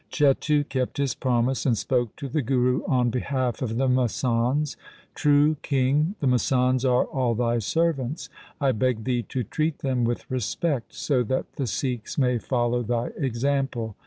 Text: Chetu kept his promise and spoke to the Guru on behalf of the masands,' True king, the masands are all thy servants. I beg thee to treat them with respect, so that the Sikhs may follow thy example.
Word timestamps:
Chetu 0.09 0.63
kept 0.67 0.97
his 0.97 1.13
promise 1.13 1.63
and 1.63 1.77
spoke 1.77 2.15
to 2.15 2.27
the 2.27 2.41
Guru 2.41 2.81
on 2.87 3.11
behalf 3.11 3.61
of 3.61 3.77
the 3.77 3.87
masands,' 3.87 4.75
True 5.23 5.57
king, 5.61 6.15
the 6.19 6.25
masands 6.25 6.83
are 6.83 7.05
all 7.05 7.35
thy 7.35 7.59
servants. 7.59 8.27
I 8.59 8.71
beg 8.71 9.03
thee 9.03 9.21
to 9.21 9.43
treat 9.43 9.77
them 9.85 10.03
with 10.03 10.25
respect, 10.27 10.95
so 10.95 11.21
that 11.25 11.53
the 11.57 11.67
Sikhs 11.67 12.17
may 12.17 12.39
follow 12.39 12.81
thy 12.81 13.09
example. 13.15 13.95